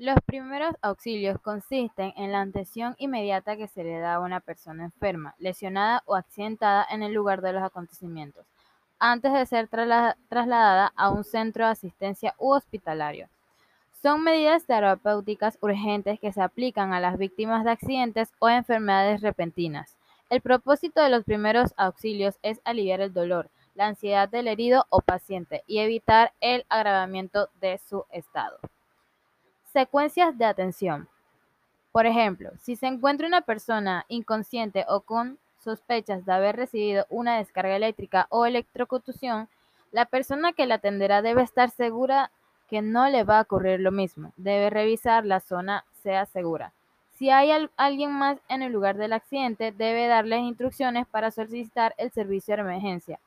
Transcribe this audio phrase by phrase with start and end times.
[0.00, 4.84] Los primeros auxilios consisten en la atención inmediata que se le da a una persona
[4.84, 8.46] enferma, lesionada o accidentada en el lugar de los acontecimientos,
[8.98, 13.28] antes de ser trasladada a un centro de asistencia u hospitalario.
[14.00, 19.98] Son medidas terapéuticas urgentes que se aplican a las víctimas de accidentes o enfermedades repentinas.
[20.30, 25.02] El propósito de los primeros auxilios es aliviar el dolor, la ansiedad del herido o
[25.02, 28.60] paciente y evitar el agravamiento de su estado.
[29.72, 31.08] Secuencias de atención.
[31.92, 37.38] Por ejemplo, si se encuentra una persona inconsciente o con sospechas de haber recibido una
[37.38, 39.48] descarga eléctrica o electrocución,
[39.92, 42.32] la persona que la atenderá debe estar segura
[42.68, 44.32] que no le va a ocurrir lo mismo.
[44.36, 46.72] Debe revisar la zona sea segura.
[47.14, 52.10] Si hay alguien más en el lugar del accidente, debe darles instrucciones para solicitar el
[52.10, 53.20] servicio de emergencia,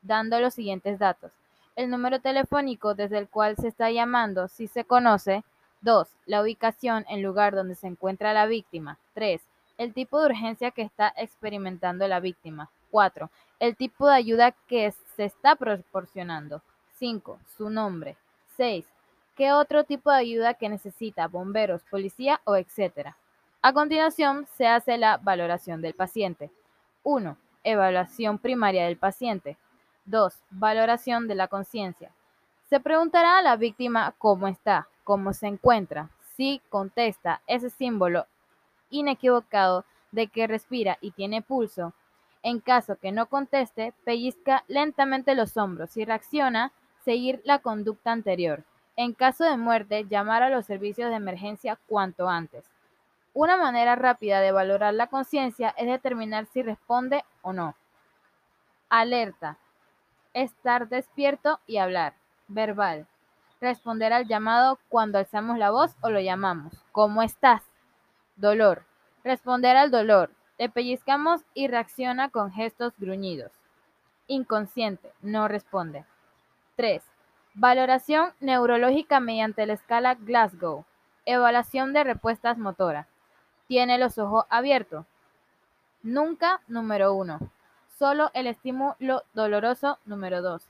[0.00, 1.30] dando los siguientes datos.
[1.76, 5.44] El número telefónico desde el cual se está llamando, si se conoce,
[5.82, 6.08] 2.
[6.26, 8.98] La ubicación en lugar donde se encuentra la víctima.
[9.14, 9.40] 3.
[9.78, 12.70] El tipo de urgencia que está experimentando la víctima.
[12.90, 13.30] 4.
[13.58, 16.62] El tipo de ayuda que se está proporcionando.
[16.98, 17.38] 5.
[17.56, 18.16] Su nombre.
[18.56, 18.86] 6.
[19.36, 21.28] ¿Qué otro tipo de ayuda que necesita?
[21.28, 23.16] Bomberos, policía o etcétera.
[23.62, 26.50] A continuación, se hace la valoración del paciente.
[27.02, 27.36] 1.
[27.64, 29.56] Evaluación primaria del paciente.
[30.04, 30.34] 2.
[30.50, 32.10] Valoración de la conciencia.
[32.68, 36.10] Se preguntará a la víctima cómo está, cómo se encuentra.
[36.36, 38.26] Si contesta ese símbolo
[38.90, 41.92] inequivocado de que respira y tiene pulso,
[42.42, 45.90] en caso que no conteste, pellizca lentamente los hombros.
[45.90, 46.72] Si reacciona,
[47.04, 48.64] seguir la conducta anterior.
[48.96, 52.64] En caso de muerte, llamar a los servicios de emergencia cuanto antes.
[53.32, 57.76] Una manera rápida de valorar la conciencia es determinar si responde o no.
[58.88, 59.56] Alerta.
[60.34, 62.14] Estar despierto y hablar.
[62.48, 63.06] Verbal.
[63.60, 66.72] Responder al llamado cuando alzamos la voz o lo llamamos.
[66.92, 67.62] ¿Cómo estás?
[68.36, 68.84] Dolor.
[69.22, 70.30] Responder al dolor.
[70.58, 73.52] Le pellizcamos y reacciona con gestos gruñidos.
[74.28, 75.12] Inconsciente.
[75.20, 76.06] No responde.
[76.76, 77.02] 3.
[77.52, 80.86] Valoración neurológica mediante la escala Glasgow.
[81.26, 83.06] Evaluación de respuestas motoras.
[83.66, 85.04] Tiene los ojos abiertos.
[86.02, 87.38] Nunca número 1.
[87.98, 90.62] Solo el estímulo doloroso número 2.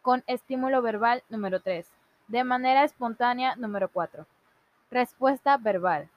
[0.00, 1.86] Con estímulo verbal número 3.
[2.28, 4.26] De manera espontánea, número 4.
[4.90, 6.08] Respuesta verbal.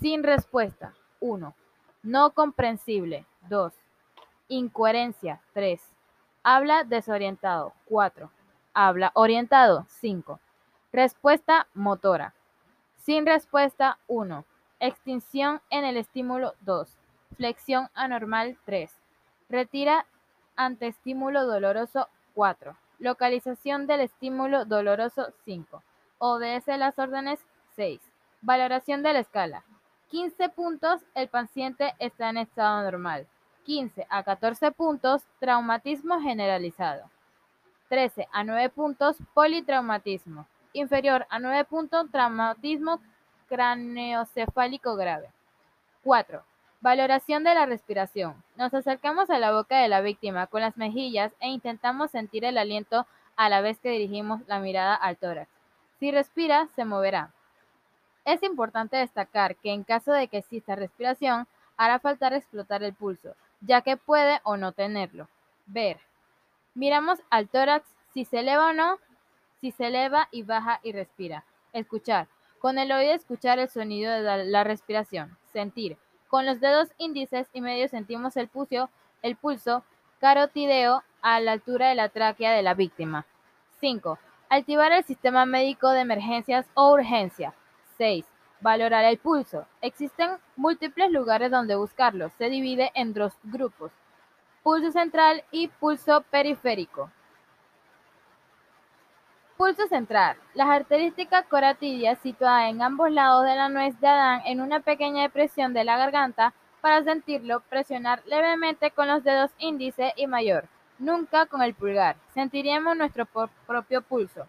[0.00, 0.94] Sin respuesta.
[1.20, 1.54] 1.
[2.02, 3.24] No comprensible.
[3.48, 3.72] 2.
[4.48, 5.40] Incoherencia.
[5.54, 5.80] 3.
[6.42, 7.72] Habla desorientado.
[7.86, 8.30] 4.
[8.74, 9.86] Habla orientado.
[9.88, 10.40] 5.
[10.92, 12.34] Respuesta motora.
[12.96, 13.98] Sin respuesta.
[14.08, 14.44] 1.
[14.80, 16.54] Extinción en el estímulo.
[16.62, 16.98] 2.
[17.36, 18.58] Flexión anormal.
[18.64, 18.90] 3.
[19.48, 20.04] Retira
[20.56, 22.08] ante estímulo doloroso.
[22.34, 22.76] 4.
[22.98, 25.82] Localización del estímulo doloroso 5.
[26.18, 27.38] Obedece las órdenes
[27.76, 28.00] 6.
[28.40, 29.64] Valoración de la escala.
[30.08, 33.26] 15 puntos, el paciente está en estado normal.
[33.64, 37.08] 15 a 14 puntos, traumatismo generalizado.
[37.88, 40.46] 13 a 9 puntos, politraumatismo.
[40.72, 43.00] Inferior a 9 puntos, traumatismo
[43.48, 45.30] craneocefálico grave.
[46.02, 46.42] 4.
[46.80, 48.40] Valoración de la respiración.
[48.54, 52.56] Nos acercamos a la boca de la víctima con las mejillas e intentamos sentir el
[52.56, 55.50] aliento a la vez que dirigimos la mirada al tórax.
[55.98, 57.32] Si respira, se moverá.
[58.24, 63.34] Es importante destacar que en caso de que exista respiración, hará falta explotar el pulso,
[63.60, 65.28] ya que puede o no tenerlo.
[65.66, 65.98] Ver.
[66.74, 68.98] Miramos al tórax si se eleva o no,
[69.60, 71.44] si se eleva y baja y respira.
[71.72, 72.28] Escuchar.
[72.60, 75.36] Con el oído escuchar el sonido de la respiración.
[75.52, 78.90] Sentir con los dedos índices y medios sentimos el pulso,
[79.22, 79.82] el pulso
[80.20, 83.26] carotideo a la altura de la tráquea de la víctima.
[83.80, 84.18] 5.
[84.50, 87.54] Activar el sistema médico de emergencias o urgencia.
[87.96, 88.24] 6.
[88.60, 89.66] Valorar el pulso.
[89.80, 92.30] Existen múltiples lugares donde buscarlo.
[92.38, 93.92] Se divide en dos grupos.
[94.62, 97.10] Pulso central y pulso periférico.
[99.58, 100.36] Pulso central.
[100.54, 101.14] Las arterias
[101.48, 105.82] carotidea situada en ambos lados de la nuez de Adán en una pequeña depresión de
[105.82, 110.68] la garganta para sentirlo, presionar levemente con los dedos índice y mayor,
[111.00, 112.14] nunca con el pulgar.
[112.34, 113.26] Sentiríamos nuestro
[113.66, 114.46] propio pulso.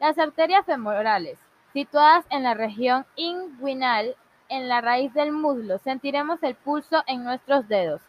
[0.00, 1.38] Las arterias femorales,
[1.72, 4.16] situadas en la región inguinal,
[4.48, 8.02] en la raíz del muslo, sentiremos el pulso en nuestros dedos.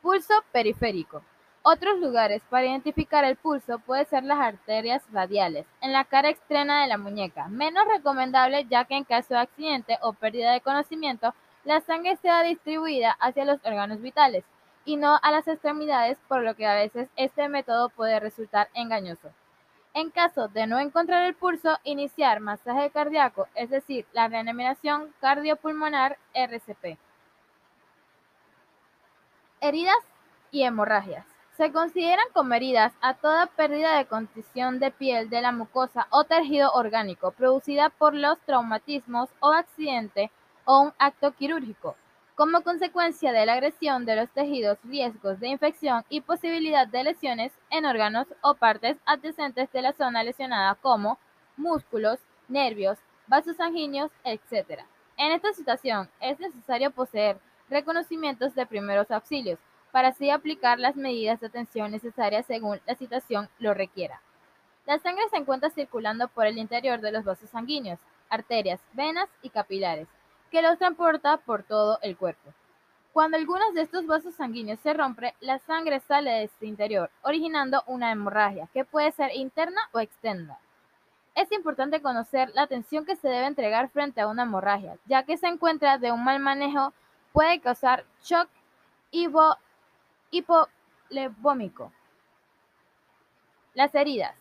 [0.00, 1.22] Pulso periférico.
[1.64, 6.82] Otros lugares para identificar el pulso pueden ser las arterias radiales, en la cara externa
[6.82, 11.32] de la muñeca, menos recomendable ya que en caso de accidente o pérdida de conocimiento,
[11.64, 14.42] la sangre sea distribuida hacia los órganos vitales
[14.84, 19.30] y no a las extremidades, por lo que a veces este método puede resultar engañoso.
[19.94, 26.18] En caso de no encontrar el pulso, iniciar masaje cardíaco, es decir, la reanimación cardiopulmonar
[26.34, 26.98] RCP.
[29.60, 29.94] Heridas
[30.50, 31.31] y hemorragias.
[31.56, 36.24] Se consideran como heridas a toda pérdida de condición de piel de la mucosa o
[36.24, 40.30] tejido orgánico producida por los traumatismos o accidente
[40.64, 41.94] o un acto quirúrgico,
[42.36, 47.52] como consecuencia de la agresión de los tejidos, riesgos de infección y posibilidad de lesiones
[47.68, 51.18] en órganos o partes adyacentes de la zona lesionada como
[51.58, 52.18] músculos,
[52.48, 52.96] nervios,
[53.26, 54.80] vasos sanguíneos, etc.
[55.18, 57.36] En esta situación es necesario poseer
[57.68, 59.58] reconocimientos de primeros auxilios,
[59.92, 64.20] para así aplicar las medidas de atención necesarias según la situación lo requiera.
[64.86, 69.50] La sangre se encuentra circulando por el interior de los vasos sanguíneos, arterias, venas y
[69.50, 70.08] capilares,
[70.50, 72.52] que los transporta por todo el cuerpo.
[73.12, 77.84] Cuando algunos de estos vasos sanguíneos se rompen, la sangre sale de este interior, originando
[77.86, 80.58] una hemorragia, que puede ser interna o externa.
[81.34, 85.36] Es importante conocer la atención que se debe entregar frente a una hemorragia, ya que
[85.36, 86.92] se encuentra de un mal manejo
[87.32, 88.48] puede causar shock
[89.10, 89.56] hipo
[90.32, 91.92] hipovolêmico.
[93.74, 94.34] Las heridas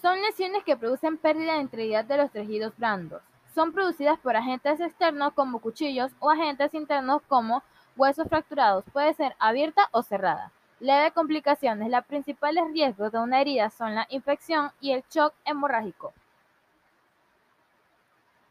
[0.00, 3.22] son lesiones que producen pérdida de integridad de los tejidos blandos.
[3.54, 7.62] Son producidas por agentes externos como cuchillos o agentes internos como
[7.96, 8.84] huesos fracturados.
[8.92, 10.52] Puede ser abierta o cerrada.
[10.78, 11.90] Leve complicaciones.
[11.90, 16.12] Los principales riesgos de una herida son la infección y el shock hemorrágico.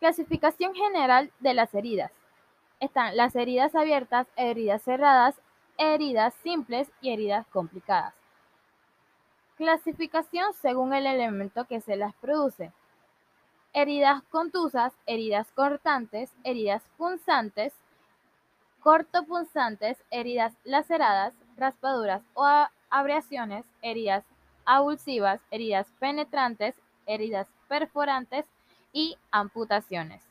[0.00, 2.10] Clasificación general de las heridas.
[2.80, 5.40] Están las heridas abiertas, heridas cerradas,
[5.78, 8.14] heridas simples y heridas complicadas.
[9.56, 12.72] Clasificación según el elemento que se las produce.
[13.72, 17.72] Heridas contusas, heridas cortantes, heridas punzantes,
[18.80, 22.46] cortopunzantes, heridas laceradas, raspaduras o
[22.90, 24.24] abrasión, heridas
[24.64, 26.74] abulsivas, heridas penetrantes,
[27.06, 28.44] heridas perforantes
[28.92, 30.27] y amputaciones.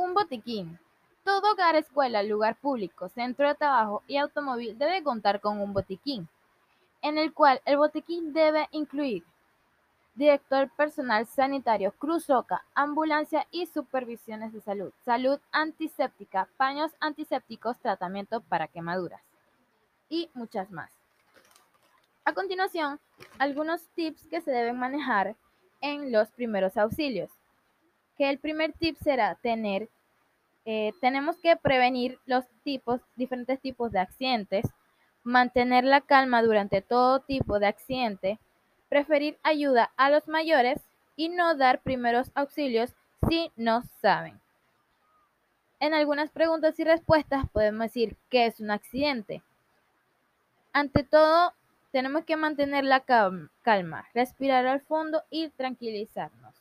[0.00, 0.78] Un botiquín.
[1.24, 6.26] Todo hogar, escuela, lugar público, centro de trabajo y automóvil debe contar con un botiquín,
[7.02, 9.24] en el cual el botiquín debe incluir
[10.14, 18.40] director personal sanitario, cruz roca, ambulancia y supervisiones de salud, salud antiséptica, paños antisépticos, tratamiento
[18.40, 19.20] para quemaduras
[20.08, 20.90] y muchas más.
[22.24, 22.98] A continuación,
[23.38, 25.36] algunos tips que se deben manejar
[25.82, 27.30] en los primeros auxilios
[28.20, 29.88] que el primer tip será tener,
[30.66, 34.66] eh, tenemos que prevenir los tipos, diferentes tipos de accidentes,
[35.22, 38.38] mantener la calma durante todo tipo de accidente,
[38.90, 40.82] preferir ayuda a los mayores
[41.16, 42.94] y no dar primeros auxilios
[43.26, 44.38] si no saben.
[45.78, 49.42] En algunas preguntas y respuestas podemos decir qué es un accidente.
[50.74, 51.54] Ante todo,
[51.90, 53.00] tenemos que mantener la
[53.62, 56.54] calma, respirar al fondo y tranquilizarnos.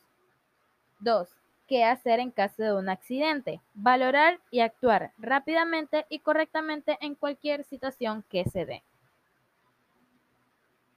[1.01, 1.35] 2
[1.69, 7.63] qué hacer en caso de un accidente, valorar y actuar rápidamente y correctamente en cualquier
[7.63, 8.83] situación que se dé.